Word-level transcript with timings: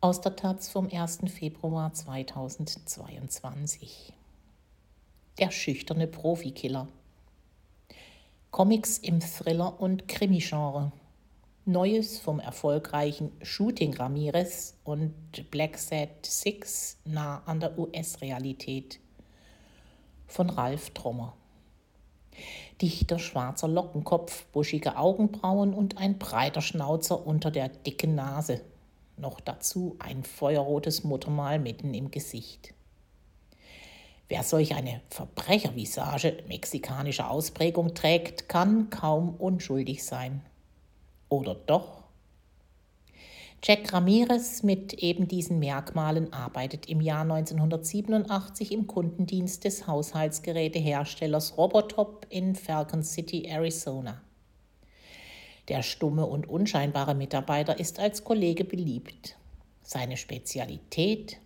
Aus 0.00 0.20
der 0.20 0.36
Taz 0.36 0.68
vom 0.68 0.88
1. 0.92 1.22
Februar 1.26 1.92
2022. 1.92 4.12
Der 5.40 5.50
schüchterne 5.50 6.06
Profikiller. 6.06 6.86
Comics 8.52 8.98
im 8.98 9.18
Thriller- 9.18 9.80
und 9.80 10.06
Krimi-Genre. 10.06 10.92
Neues 11.64 12.20
vom 12.20 12.38
erfolgreichen 12.38 13.32
Shooting 13.42 13.92
Ramirez 13.94 14.76
und 14.84 15.50
Black 15.50 15.76
Set 15.76 16.24
6 16.24 16.98
nah 17.04 17.42
an 17.44 17.58
der 17.58 17.76
US-Realität. 17.76 19.00
Von 20.28 20.48
Ralf 20.48 20.90
Trommer. 20.90 21.34
Dichter 22.80 23.18
schwarzer 23.18 23.66
Lockenkopf, 23.66 24.44
buschige 24.52 24.96
Augenbrauen 24.96 25.74
und 25.74 25.98
ein 25.98 26.20
breiter 26.20 26.62
Schnauzer 26.62 27.26
unter 27.26 27.50
der 27.50 27.68
dicken 27.68 28.14
Nase 28.14 28.60
noch 29.20 29.40
dazu 29.40 29.96
ein 29.98 30.22
feuerrotes 30.22 31.04
Muttermal 31.04 31.58
mitten 31.58 31.94
im 31.94 32.10
Gesicht. 32.10 32.74
Wer 34.28 34.42
solch 34.42 34.74
eine 34.74 35.00
Verbrechervisage 35.08 36.44
mexikanischer 36.48 37.30
Ausprägung 37.30 37.94
trägt, 37.94 38.48
kann 38.48 38.90
kaum 38.90 39.34
unschuldig 39.36 40.04
sein. 40.04 40.42
Oder 41.30 41.54
doch? 41.54 42.04
Jack 43.64 43.92
Ramirez 43.92 44.62
mit 44.62 44.92
eben 44.94 45.26
diesen 45.26 45.58
Merkmalen 45.58 46.32
arbeitet 46.32 46.86
im 46.86 47.00
Jahr 47.00 47.22
1987 47.22 48.70
im 48.70 48.86
Kundendienst 48.86 49.64
des 49.64 49.86
Haushaltsgeräteherstellers 49.86 51.56
Robotop 51.56 52.26
in 52.30 52.54
Falcon 52.54 53.02
City, 53.02 53.48
Arizona. 53.48 54.20
Der 55.68 55.82
stumme 55.82 56.24
und 56.26 56.48
unscheinbare 56.48 57.14
Mitarbeiter 57.14 57.78
ist 57.78 58.00
als 58.00 58.24
Kollege 58.24 58.64
beliebt. 58.64 59.36
Seine 59.82 60.16
Spezialität 60.16 61.38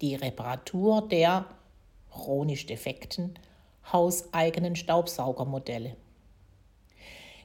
die 0.00 0.14
Reparatur 0.14 1.06
der 1.08 1.46
chronisch 2.10 2.66
defekten 2.66 3.34
hauseigenen 3.92 4.76
Staubsaugermodelle. 4.76 5.96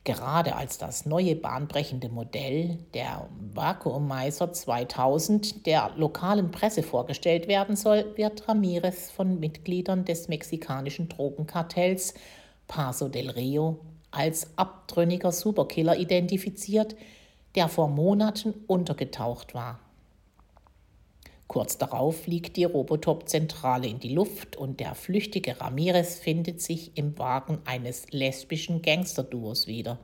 Gerade 0.03 0.55
als 0.55 0.77
das 0.77 1.07
neue 1.07 1.35
bahnbrechende 1.35 2.09
Modell, 2.09 2.77
der 2.93 3.27
Vakuummeiser 3.53 4.53
2000, 4.53 5.65
der 5.65 5.91
lokalen 5.95 6.51
Presse 6.51 6.83
vorgestellt 6.83 7.47
werden 7.47 7.75
soll, 7.75 8.15
wird 8.15 8.47
Ramirez 8.47 9.09
von 9.09 9.39
Mitgliedern 9.39 10.05
des 10.05 10.27
mexikanischen 10.27 11.09
Drogenkartells 11.09 12.13
Paso 12.67 13.09
del 13.09 13.31
Rio 13.31 13.79
als 14.15 14.57
abtrünniger 14.57 15.31
Superkiller 15.31 15.97
identifiziert, 15.97 16.95
der 17.55 17.69
vor 17.69 17.87
Monaten 17.87 18.53
untergetaucht 18.67 19.53
war. 19.53 19.79
Kurz 21.47 21.77
darauf 21.77 22.23
fliegt 22.23 22.57
die 22.57 22.63
Robotop-Zentrale 22.63 23.87
in 23.87 23.99
die 23.99 24.13
Luft 24.13 24.55
und 24.55 24.79
der 24.79 24.95
flüchtige 24.95 25.61
Ramirez 25.61 26.17
findet 26.17 26.61
sich 26.61 26.97
im 26.97 27.17
Wagen 27.19 27.59
eines 27.65 28.11
lesbischen 28.11 28.81
Gangsterduos 28.81 29.67
wieder. 29.67 29.99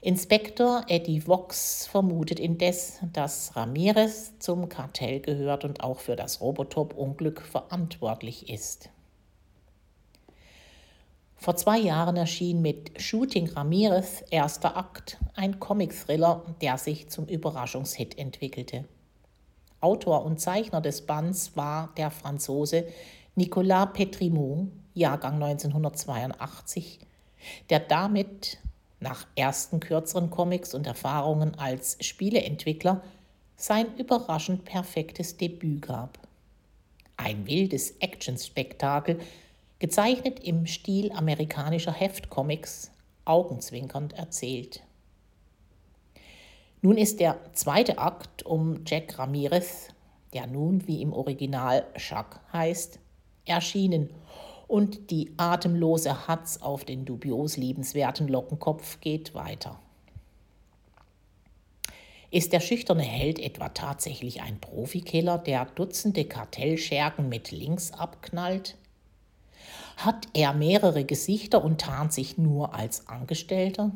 Inspektor 0.00 0.84
Eddie 0.86 1.26
Vox 1.26 1.86
vermutet 1.86 2.38
indes, 2.38 3.00
dass 3.12 3.56
Ramirez 3.56 4.38
zum 4.38 4.68
Kartell 4.68 5.18
gehört 5.18 5.64
und 5.64 5.82
auch 5.82 5.98
für 5.98 6.14
das 6.14 6.40
Robotop-Unglück 6.40 7.42
verantwortlich 7.42 8.48
ist. 8.48 8.90
Vor 11.40 11.54
zwei 11.54 11.78
Jahren 11.78 12.16
erschien 12.16 12.60
mit 12.62 13.00
Shooting 13.00 13.48
Ramirez 13.50 14.24
erster 14.30 14.76
Akt, 14.76 15.18
ein 15.34 15.60
Comic-Thriller, 15.60 16.44
der 16.60 16.78
sich 16.78 17.08
zum 17.10 17.26
Überraschungshit 17.26 18.18
entwickelte. 18.18 18.84
Autor 19.80 20.24
und 20.24 20.40
Zeichner 20.40 20.80
des 20.80 21.06
Bands 21.06 21.56
war 21.56 21.92
der 21.96 22.10
Franzose 22.10 22.88
Nicolas 23.36 23.90
Petrimont, 23.92 24.72
Jahrgang 24.94 25.40
1982, 25.40 26.98
der 27.70 27.78
damit 27.78 28.58
nach 28.98 29.24
ersten 29.36 29.78
kürzeren 29.78 30.30
Comics 30.30 30.74
und 30.74 30.88
Erfahrungen 30.88 31.54
als 31.54 31.98
Spieleentwickler 32.00 33.00
sein 33.54 33.86
überraschend 33.96 34.64
perfektes 34.64 35.36
Debüt 35.36 35.82
gab. 35.82 36.18
Ein 37.16 37.46
wildes 37.46 37.92
Actionspektakel, 38.00 39.20
gezeichnet 39.78 40.40
im 40.40 40.66
Stil 40.66 41.12
amerikanischer 41.12 41.92
Heftcomics, 41.92 42.90
augenzwinkernd 43.24 44.12
erzählt. 44.14 44.82
Nun 46.80 46.96
ist 46.96 47.20
der 47.20 47.38
zweite 47.54 47.98
Akt 47.98 48.44
um 48.44 48.84
Jack 48.86 49.18
Ramirez, 49.18 49.88
der 50.32 50.46
nun 50.46 50.86
wie 50.86 51.02
im 51.02 51.12
Original 51.12 51.86
Jacques 51.96 52.40
heißt, 52.52 53.00
erschienen 53.44 54.10
und 54.68 55.10
die 55.10 55.32
atemlose 55.38 56.28
Hatz 56.28 56.58
auf 56.58 56.84
den 56.84 57.04
dubios 57.04 57.56
liebenswerten 57.56 58.28
Lockenkopf 58.28 59.00
geht 59.00 59.34
weiter. 59.34 59.80
Ist 62.30 62.52
der 62.52 62.60
schüchterne 62.60 63.02
Held 63.02 63.38
etwa 63.38 63.70
tatsächlich 63.70 64.42
ein 64.42 64.60
Profikiller, 64.60 65.38
der 65.38 65.64
Dutzende 65.64 66.26
Kartellschergen 66.26 67.30
mit 67.30 67.50
links 67.50 67.92
abknallt? 67.92 68.76
Hat 69.98 70.28
er 70.32 70.52
mehrere 70.52 71.04
Gesichter 71.04 71.64
und 71.64 71.80
tarnt 71.80 72.12
sich 72.12 72.38
nur 72.38 72.72
als 72.72 73.08
Angestellter? 73.08 73.90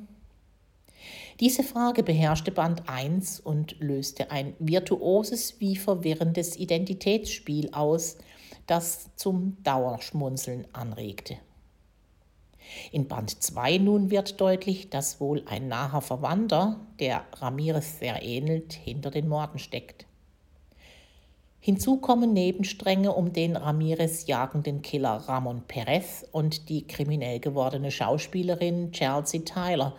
Diese 1.38 1.62
Frage 1.62 2.02
beherrschte 2.02 2.50
Band 2.50 2.88
1 2.88 3.38
und 3.38 3.78
löste 3.78 4.32
ein 4.32 4.54
virtuoses 4.58 5.60
wie 5.60 5.76
verwirrendes 5.76 6.56
Identitätsspiel 6.56 7.70
aus, 7.70 8.18
das 8.66 9.14
zum 9.14 9.62
Dauerschmunzeln 9.62 10.66
anregte. 10.72 11.36
In 12.90 13.06
Band 13.06 13.40
2 13.40 13.78
nun 13.78 14.10
wird 14.10 14.40
deutlich, 14.40 14.90
dass 14.90 15.20
wohl 15.20 15.44
ein 15.46 15.68
naher 15.68 16.00
Verwandter, 16.00 16.80
der 16.98 17.26
Ramirez 17.34 18.00
sehr 18.00 18.24
ähnelt, 18.24 18.72
hinter 18.72 19.12
den 19.12 19.28
Morden 19.28 19.60
steckt. 19.60 20.06
Hinzu 21.64 21.98
kommen 21.98 22.32
Nebenstränge 22.32 23.12
um 23.12 23.32
den 23.32 23.54
Ramirez 23.54 24.26
jagenden 24.26 24.82
Killer 24.82 25.12
Ramon 25.28 25.62
Perez 25.68 26.26
und 26.32 26.68
die 26.68 26.88
kriminell 26.88 27.38
gewordene 27.38 27.92
Schauspielerin 27.92 28.90
Chelsea 28.90 29.42
Tyler, 29.44 29.94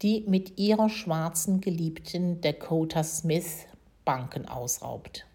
die 0.00 0.22
mit 0.28 0.60
ihrer 0.60 0.88
schwarzen 0.88 1.60
Geliebten 1.60 2.40
Dakota 2.40 3.02
Smith 3.02 3.66
Banken 4.04 4.46
ausraubt. 4.46 5.26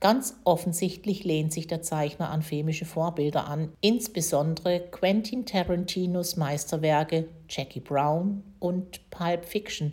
Ganz 0.00 0.34
offensichtlich 0.44 1.24
lehnt 1.24 1.52
sich 1.52 1.66
der 1.66 1.82
Zeichner 1.82 2.30
an 2.30 2.40
filmische 2.40 2.86
Vorbilder 2.86 3.46
an, 3.46 3.72
insbesondere 3.82 4.80
Quentin 4.90 5.44
Tarantinos 5.44 6.38
Meisterwerke 6.38 7.28
Jackie 7.50 7.80
Brown 7.80 8.42
und 8.58 9.10
Pulp 9.10 9.44
Fiction, 9.44 9.92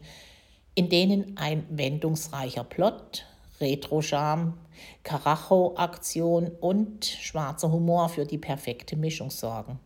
in 0.76 0.90
denen 0.90 1.38
ein 1.38 1.66
wendungsreicher 1.70 2.66
Plot, 2.66 3.26
Retro-Charme, 3.62 4.54
Karacho-Aktion 5.04 6.52
und 6.60 7.06
schwarzer 7.06 7.72
Humor 7.72 8.10
für 8.10 8.26
die 8.26 8.38
perfekte 8.38 8.98
Mischung 8.98 9.32
sorgen. 9.32 9.80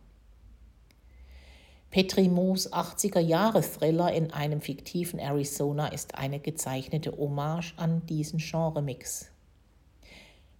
Petri 1.90 2.28
Moos 2.28 2.72
80er-Jahres-Thriller 2.72 4.12
in 4.12 4.32
einem 4.32 4.60
fiktiven 4.60 5.18
Arizona 5.18 5.88
ist 5.88 6.16
eine 6.16 6.38
gezeichnete 6.38 7.16
Hommage 7.16 7.74
an 7.76 8.06
diesen 8.06 8.38
Genremix. 8.38 9.30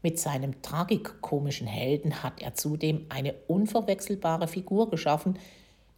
Mit 0.03 0.19
seinem 0.19 0.63
tragikomischen 0.63 1.67
Helden 1.67 2.23
hat 2.23 2.41
er 2.41 2.55
zudem 2.55 3.07
eine 3.11 3.35
unverwechselbare 3.49 4.49
Figur 4.49 4.91
geschaffen, 4.91 5.39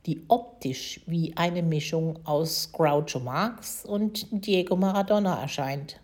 die 0.06 0.24
optisch 0.28 1.00
wie 1.06 1.36
eine 1.36 1.62
Mischung 1.62 2.18
aus 2.24 2.70
Groucho 2.72 3.20
Marx 3.20 3.84
und 3.84 4.26
Diego 4.30 4.76
Maradona 4.76 5.40
erscheint. 5.40 6.00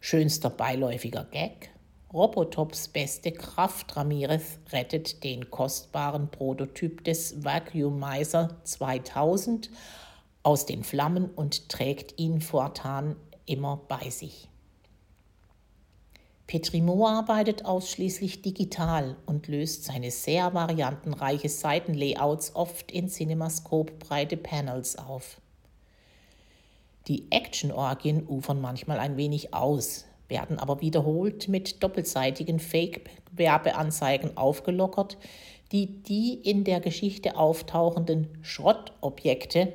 Schönster 0.00 0.50
beiläufiger 0.50 1.24
Gag. 1.24 1.70
Robotops 2.12 2.88
beste 2.88 3.32
Kraft 3.32 3.96
Ramirez 3.96 4.58
rettet 4.70 5.24
den 5.24 5.50
kostbaren 5.50 6.28
Prototyp 6.30 7.04
des 7.04 7.42
Vacuumizer 7.42 8.56
2000 8.64 9.70
aus 10.42 10.66
den 10.66 10.84
Flammen 10.84 11.30
und 11.30 11.70
trägt 11.70 12.18
ihn 12.18 12.42
fortan 12.42 13.16
immer 13.46 13.80
bei 13.88 14.10
sich. 14.10 14.48
Petrimo 16.46 17.06
arbeitet 17.06 17.64
ausschließlich 17.64 18.42
digital 18.42 19.16
und 19.26 19.48
löst 19.48 19.84
seine 19.84 20.10
sehr 20.10 20.52
variantenreiche 20.54 21.48
Seitenlayouts 21.48 22.54
oft 22.54 22.90
in 22.90 23.08
CinemaScope-breite 23.08 24.36
Panels 24.36 24.96
auf. 24.98 25.40
Die 27.08 27.30
Action-Orgien 27.30 28.26
ufern 28.28 28.60
manchmal 28.60 28.98
ein 28.98 29.16
wenig 29.16 29.54
aus, 29.54 30.04
werden 30.28 30.58
aber 30.58 30.80
wiederholt 30.80 31.48
mit 31.48 31.82
doppelseitigen 31.82 32.58
Fake-Werbeanzeigen 32.58 34.36
aufgelockert, 34.36 35.16
die 35.72 36.02
die 36.02 36.34
in 36.34 36.64
der 36.64 36.80
Geschichte 36.80 37.36
auftauchenden 37.36 38.28
Schrottobjekte 38.42 39.72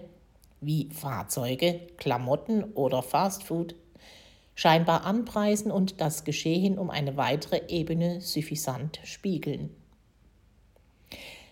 wie 0.61 0.89
Fahrzeuge, 0.91 1.81
Klamotten 1.97 2.63
oder 2.73 3.03
Fastfood, 3.03 3.75
scheinbar 4.57 5.06
anpreisen 5.06 5.71
und 5.71 6.01
das 6.01 6.24
Geschehen 6.24 6.80
um 6.80 6.89
eine 6.89 7.15
weitere 7.15 7.62
Ebene 7.68 8.21
suffisant 8.21 9.00
spiegeln. 9.04 9.69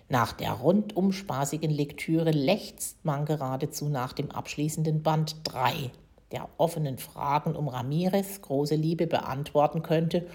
Nach 0.09 0.33
der 0.33 0.53
rundum 0.53 1.11
spaßigen 1.11 1.69
Lektüre 1.69 2.31
lechzt 2.31 3.05
man 3.05 3.25
geradezu 3.25 3.89
nach 3.89 4.13
dem 4.13 4.31
abschließenden 4.31 5.03
Band 5.03 5.35
3, 5.43 5.91
der 6.31 6.49
offenen 6.57 6.97
Fragen 6.97 7.55
um 7.55 7.67
Ramirez 7.67 8.41
große 8.41 8.75
Liebe 8.75 9.05
beantworten 9.05 9.83
könnte 9.83 10.25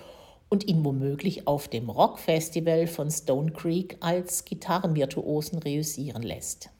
und 0.48 0.68
ihn 0.68 0.84
womöglich 0.84 1.48
auf 1.48 1.66
dem 1.66 1.90
Rockfestival 1.90 2.86
von 2.86 3.10
Stone 3.10 3.50
Creek 3.50 3.96
als 3.98 4.44
Gitarrenvirtuosen 4.44 5.58
reüssieren 5.58 6.22
lässt. 6.22 6.70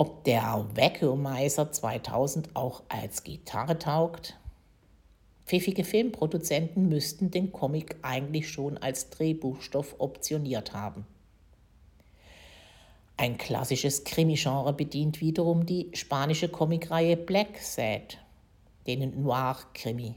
Ob 0.00 0.24
der 0.24 0.66
Vacuumizer 0.74 1.72
2000 1.72 2.56
auch 2.56 2.84
als 2.88 3.22
Gitarre 3.22 3.78
taugt? 3.78 4.34
Pfiffige 5.44 5.84
Filmproduzenten 5.84 6.88
müssten 6.88 7.30
den 7.30 7.52
Comic 7.52 7.96
eigentlich 8.00 8.48
schon 8.48 8.78
als 8.78 9.10
Drehbuchstoff 9.10 9.96
optioniert 9.98 10.72
haben. 10.72 11.04
Ein 13.18 13.36
klassisches 13.36 14.04
Krimi-Genre 14.04 14.72
bedient 14.72 15.20
wiederum 15.20 15.66
die 15.66 15.90
spanische 15.92 16.48
Comicreihe 16.48 17.18
Black 17.18 17.58
Sad, 17.58 18.16
den 18.86 19.22
Noir-Krimi. 19.22 20.14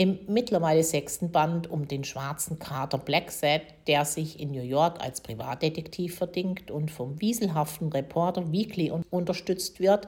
Im 0.00 0.20
mittlerweile 0.28 0.84
sechsten 0.84 1.32
Band 1.32 1.68
um 1.68 1.88
den 1.88 2.04
schwarzen 2.04 2.60
Kater 2.60 2.98
Black 2.98 3.32
Sad, 3.32 3.62
der 3.88 4.04
sich 4.04 4.38
in 4.38 4.52
New 4.52 4.62
York 4.62 5.00
als 5.00 5.20
Privatdetektiv 5.20 6.14
verdingt 6.14 6.70
und 6.70 6.92
vom 6.92 7.20
wieselhaften 7.20 7.88
Reporter 7.88 8.52
Weekly 8.52 8.92
unterstützt 9.10 9.80
wird, 9.80 10.06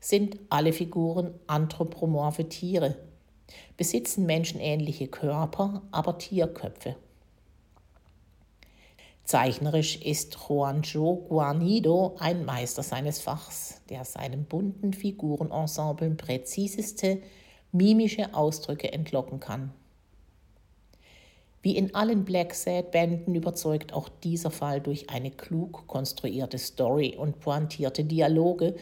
sind 0.00 0.40
alle 0.48 0.72
Figuren 0.72 1.34
anthropomorphe 1.46 2.48
Tiere, 2.48 2.96
besitzen 3.76 4.26
menschenähnliche 4.26 5.06
Körper, 5.06 5.82
aber 5.92 6.18
Tierköpfe. 6.18 6.96
Zeichnerisch 9.22 10.02
ist 10.02 10.36
Juanjo 10.48 11.26
Guarnido 11.28 12.16
ein 12.18 12.44
Meister 12.44 12.82
seines 12.82 13.20
Fachs, 13.20 13.82
der 13.88 14.04
seinem 14.04 14.46
bunten 14.46 14.92
Figurenensemble 14.92 16.10
präziseste 16.10 17.22
mimische 17.72 18.34
Ausdrücke 18.34 18.92
entlocken 18.92 19.40
kann. 19.40 19.72
Wie 21.62 21.76
in 21.76 21.94
allen 21.94 22.24
Black 22.24 22.54
Sad-Bänden 22.54 23.34
überzeugt 23.34 23.92
auch 23.92 24.08
dieser 24.08 24.50
Fall 24.50 24.80
durch 24.80 25.10
eine 25.10 25.30
klug 25.30 25.86
konstruierte 25.86 26.58
Story 26.58 27.16
und 27.16 27.40
pointierte 27.40 28.04
Dialoge, 28.04 28.74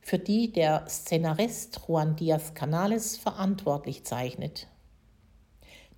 für 0.00 0.18
die 0.18 0.52
der 0.52 0.84
Szenarist 0.88 1.80
Juan 1.86 2.16
Diaz 2.16 2.52
Canales 2.52 3.16
verantwortlich 3.16 4.04
zeichnet. 4.04 4.66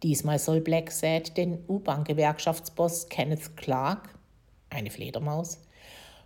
Diesmal 0.03 0.39
soll 0.39 0.61
Black 0.61 0.93
Sad 0.93 1.37
den 1.39 1.65
U-Bahn-Gewerkschaftsboss 1.67 3.09
Kenneth 3.09 3.57
Clark, 3.57 4.11
eine 4.69 4.91
Fledermaus, 4.91 5.63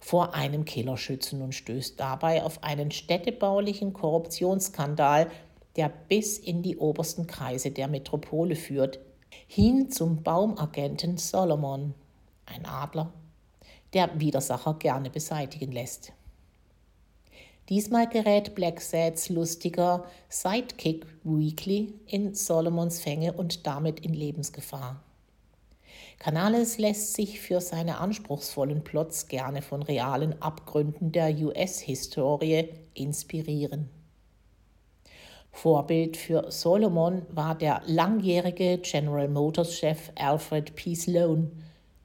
vor 0.00 0.34
einem 0.34 0.64
Killer 0.64 0.96
schützen 0.96 1.40
und 1.40 1.54
stößt 1.54 2.00
dabei 2.00 2.42
auf 2.42 2.64
einen 2.64 2.90
städtebaulichen 2.90 3.92
Korruptionsskandal, 3.92 5.30
der 5.76 5.88
bis 5.88 6.38
in 6.38 6.62
die 6.62 6.76
obersten 6.76 7.26
Kreise 7.26 7.70
der 7.70 7.88
Metropole 7.88 8.56
führt, 8.56 8.98
hin 9.46 9.90
zum 9.90 10.22
Baumagenten 10.22 11.16
Solomon, 11.16 11.94
ein 12.46 12.66
Adler, 12.66 13.12
der 13.92 14.20
Widersacher 14.20 14.74
gerne 14.74 15.10
beseitigen 15.10 15.72
lässt. 15.72 16.12
Diesmal 17.68 18.08
gerät 18.08 18.56
Black 18.56 18.80
Sads 18.80 19.28
lustiger 19.28 20.04
Sidekick 20.28 21.06
Weekly 21.22 21.94
in 22.06 22.34
Solomons 22.34 23.00
Fänge 23.00 23.32
und 23.32 23.64
damit 23.66 24.00
in 24.00 24.12
Lebensgefahr. 24.12 25.00
Canales 26.18 26.78
lässt 26.78 27.14
sich 27.14 27.40
für 27.40 27.60
seine 27.60 27.98
anspruchsvollen 27.98 28.82
Plots 28.82 29.28
gerne 29.28 29.62
von 29.62 29.82
realen 29.82 30.42
Abgründen 30.42 31.12
der 31.12 31.30
US-Historie 31.30 32.68
inspirieren. 32.92 33.88
Vorbild 35.52 36.16
für 36.16 36.50
Solomon 36.50 37.22
war 37.30 37.56
der 37.56 37.82
langjährige 37.86 38.78
General 38.78 39.28
Motors-Chef 39.28 40.10
Alfred 40.14 40.74
P. 40.74 40.94
Sloan, 40.94 41.50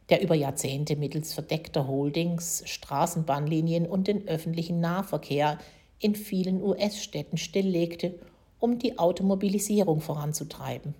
der 0.10 0.22
über 0.22 0.36
Jahrzehnte 0.36 0.96
mittels 0.96 1.34
verdeckter 1.34 1.88
Holdings 1.88 2.64
Straßenbahnlinien 2.66 3.88
und 3.88 4.08
den 4.08 4.28
öffentlichen 4.28 4.80
Nahverkehr 4.80 5.58
in 6.00 6.16
vielen 6.16 6.62
US-Städten 6.62 7.38
stilllegte, 7.38 8.20
um 8.60 8.78
die 8.80 9.00
Automobilisierung 9.00 10.02
voranzutreiben. 10.02 10.94